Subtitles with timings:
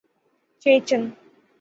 [0.61, 1.03] چیچن